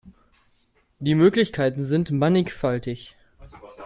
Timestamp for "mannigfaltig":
2.09-3.15